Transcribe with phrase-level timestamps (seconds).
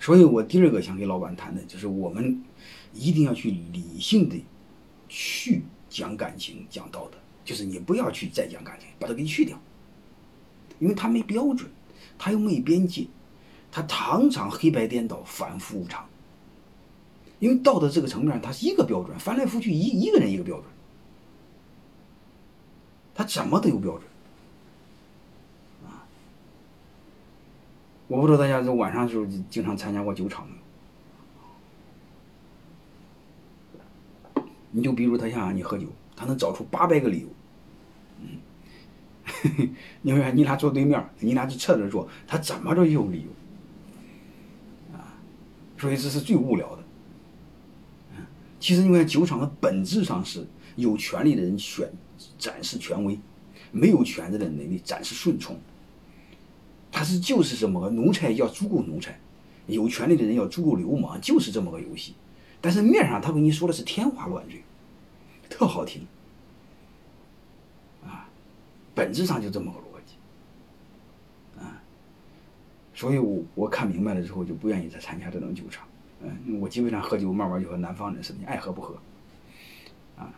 [0.00, 2.42] 所以我第二个想给老板谈的就是，我们
[2.94, 4.42] 一定要去理性的
[5.08, 9.60] 去讲感情、讲道德，就是你不要去再讲感情，把它给去掉，
[10.78, 11.70] 因为它没标准，
[12.18, 13.06] 它又没边界，
[13.70, 16.08] 它常常黑白颠倒、反复无常。
[17.38, 20.66] 因为道德这个层面，它是一个标准，翻来覆去一一个人一个标准，
[23.14, 24.09] 他怎么都有标准。
[28.10, 30.54] 我不知道大家这晚上时候经常参加过酒场没
[34.34, 34.42] 有？
[34.72, 37.28] 你就比如他想让你喝酒，他能找出八百个理由。
[38.20, 38.40] 嗯，
[40.02, 43.28] 你看你俩坐对面，你俩就侧着坐，他怎么着也有理由。
[44.98, 45.14] 啊，
[45.78, 46.82] 所以这是最无聊的。
[48.16, 48.26] 嗯，
[48.58, 51.88] 其实你看酒场的本质上是有权利的人选
[52.36, 53.16] 展示权威，
[53.70, 55.56] 没有权利的人能力展示顺从。
[56.92, 59.18] 他是就是这么个奴才要足够奴才，
[59.66, 62.14] 有权利的人要足够流氓，就是这么个游戏。
[62.60, 64.62] 但是面上他跟你说的是天花乱坠，
[65.48, 66.06] 特好听，
[68.04, 68.28] 啊，
[68.94, 70.16] 本质上就这么个逻辑，
[71.58, 71.80] 啊，
[72.92, 75.86] 所以我我看明白了之后就不愿意再参加这种酒场。
[76.22, 78.94] 嗯，我基本上喝酒慢慢就和南方人似的，你爱喝不喝，
[80.18, 80.30] 啊，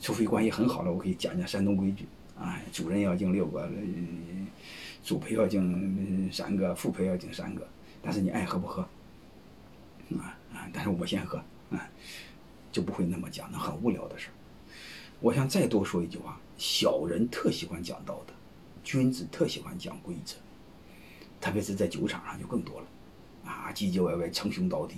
[0.00, 2.06] 除非关系很好了，我可以讲讲山东规矩，
[2.38, 3.68] 啊，主人要敬六个。
[5.04, 7.66] 主陪要敬三个，副陪要敬三个，
[8.00, 8.82] 但是你爱喝不喝，
[10.18, 10.68] 啊啊！
[10.72, 11.38] 但是我先喝，
[11.70, 11.90] 啊，
[12.70, 14.32] 就不会那么讲那很无聊的事儿。
[15.20, 18.32] 我想再多说一句话：小人特喜欢讲道德，
[18.84, 20.36] 君子特喜欢讲规则，
[21.40, 22.86] 特别是在酒场上就更多了，
[23.44, 24.96] 啊，唧唧歪歪，称兄道弟，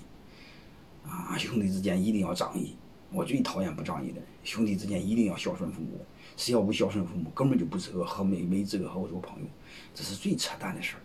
[1.07, 2.77] 啊，兄弟之间一定要仗义。
[3.15, 6.05] 我最讨厌不仗义的人，兄弟之间一定要孝顺父母。
[6.37, 9.47] 谁要不孝顺父母，根本就不资格和没没资格和我做朋友，
[9.95, 11.01] 这是最扯淡的事儿。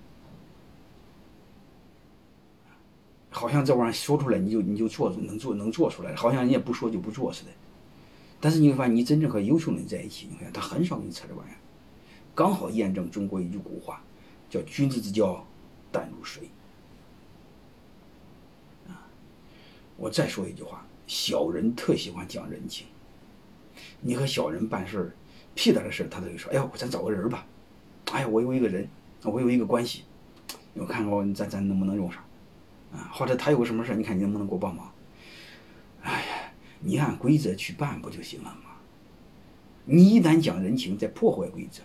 [3.29, 7.51] 好像这玩意儿说出来你就你就做能做能做出来，好像人家不说就不做似的。
[8.41, 11.57] 但是你会发现，你真正和优秀的人在一起，你看他很少跟你扯这玩意儿，
[12.33, 14.01] 刚好验证中国一句古话，
[14.49, 15.45] 叫“君子之交
[15.91, 16.49] 淡如水”。
[18.89, 19.05] 啊，
[19.95, 22.85] 我再说一句话，小人特喜欢讲人情。
[23.99, 25.11] 你和小人办事。
[25.55, 27.45] 屁大的事他都会说：“哎呦，咱找个人吧。
[28.11, 28.87] 哎呀，我有一个人，
[29.23, 30.03] 我有一个关系，
[30.75, 32.23] 我看看我咱咱能不能用上
[32.93, 33.09] 啊？
[33.11, 34.89] 或者他有个什么事你看你能不能给我帮忙？
[36.03, 38.77] 哎呀，你按规则去办不就行了吗？
[39.83, 41.81] 你一旦讲人情，在破坏规则，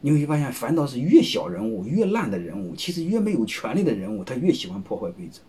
[0.00, 5.40] 你会发现，反倒是越小人物、越烂的人物，其实越没有权利的人物，他越喜欢破坏规则。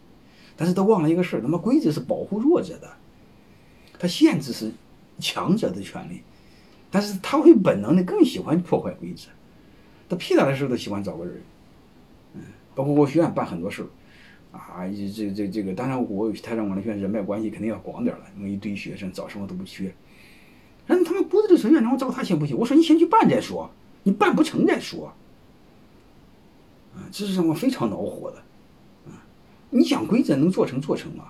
[0.55, 2.91] 但是他忘了一个事儿，他妈规则是保护弱者的，
[3.97, 4.71] 他限制是
[5.19, 6.21] 强者的权利。”
[6.93, 9.29] 但是他会本能的更喜欢破坏规则，
[10.09, 11.41] 他屁大的事都喜欢找个人，
[12.33, 12.41] 嗯，
[12.75, 13.87] 包括我学院办很多事儿，
[14.57, 14.85] 啊，
[15.15, 19.85] 这这这个，当然我台上我的学院人脉关系肯定要广点了，因为一堆学生找什么都不缺。
[20.85, 22.57] 人他们不是这说院长，我找他行不行？
[22.57, 23.71] 我说你先去办再说，
[24.03, 25.13] 你办不成再说。
[26.93, 28.43] 啊，这是让我非常恼火的，
[29.71, 31.25] 你讲规则能做成做成吗？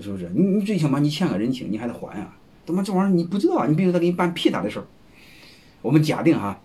[0.00, 0.30] 是不是？
[0.34, 2.32] 你你最起码你欠个人情，你还得还呀。
[2.64, 4.86] 他妈这玩意儿你不知道啊，你比如他给你办屁大的事儿，
[5.82, 6.60] 我们假定哈，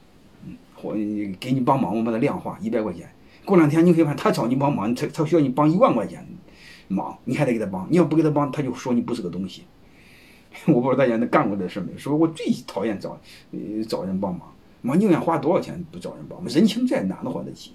[0.45, 0.93] 嗯，或
[1.39, 3.09] 给你帮忙，我把它量化一百块钱，
[3.43, 6.23] 过两天你会发现他找你帮忙，他他需要你帮一万块钱
[6.87, 9.63] 忙，你还得给他帮，你要不给他帮，他就说你不是个东西。
[10.67, 11.97] 我不知道大家能干过这事没？
[11.97, 13.19] 说我最讨厌找
[13.51, 14.53] 呃找人帮忙，
[14.83, 17.71] 我宁愿花多少钱不找人帮忙，人情债哪能还得起？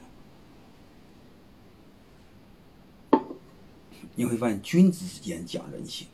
[4.14, 6.06] 你会发现君子之间讲人性。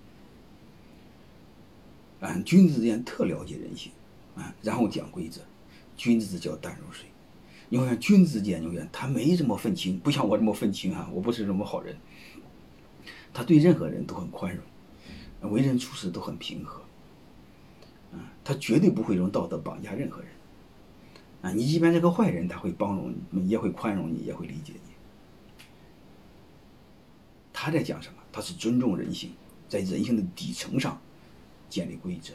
[2.20, 3.92] 啊，君子之间特了解人性，
[4.34, 5.42] 啊，然后讲规则，
[5.96, 7.06] 君子之交淡如水。
[7.68, 11.94] 你会发现君子之间，你看他没这么愤青，不像我这么愤青啊，我不是什么好人。
[13.34, 16.80] 他对任何人都很宽容，为人处事都很平和，
[18.12, 20.30] 啊，他绝对不会用道德绑架任何人。
[21.42, 24.85] 啊，你即便是个坏人，他会包容你，也会宽容你，也会理解你。
[27.66, 28.18] 他在讲什么？
[28.30, 29.32] 他是尊重人性，
[29.68, 31.00] 在人性的底层上。
[31.68, 32.32] 建立规则，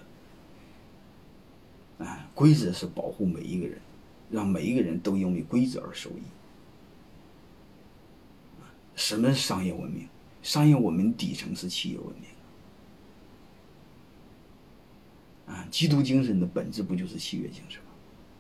[2.04, 3.80] 啊，规则是保护每一个人，
[4.30, 6.24] 让每一个人都因为规则而受益。
[8.94, 10.06] 什么是商业文明？
[10.44, 12.08] 商业文明底层是企业文
[15.48, 15.56] 明。
[15.56, 17.92] 啊，基督精神的本质不就是契约精神吗？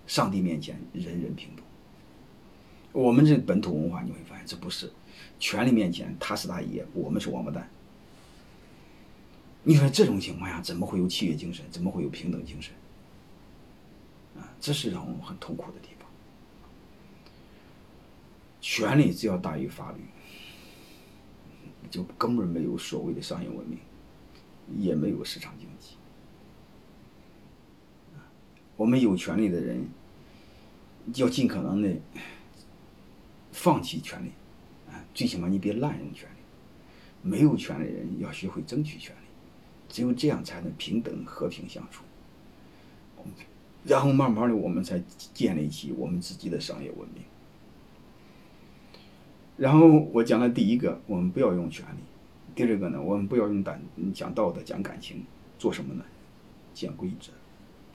[0.05, 1.63] 上帝面前人人平等。
[2.91, 4.91] 我们这本土文化你会发现这不是，
[5.39, 7.69] 权力面前他是大爷，我们是王八蛋。
[9.63, 11.63] 你说这种情况下怎么会有契约精神？
[11.69, 12.73] 怎么会有平等精神？
[14.35, 16.07] 啊，这是让我们很痛苦的地方。
[18.59, 19.99] 权力只要大于法律，
[21.89, 23.79] 就根本没有所谓的商业文明，
[24.77, 25.95] 也没有市场经济。
[28.77, 29.87] 我们有权利的人，
[31.15, 31.95] 要尽可能的
[33.51, 34.31] 放弃权利，
[35.13, 36.35] 最起码你别滥用权利。
[37.23, 39.27] 没有权利的人要学会争取权利，
[39.87, 42.03] 只有这样才能平等和平相处。
[43.85, 44.99] 然后慢慢的，我们才
[45.33, 47.23] 建立起我们自己的商业文明。
[49.57, 51.99] 然后我讲了第一个，我们不要用权力；
[52.55, 53.79] 第二个呢，我们不要用胆
[54.13, 55.23] 讲道德、讲感情，
[55.59, 56.03] 做什么呢？
[56.73, 57.31] 讲规则。